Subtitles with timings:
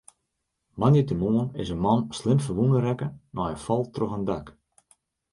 [0.79, 4.45] Moandeitemoarn is in man slim ferwûne rekke nei in fal troch in dak.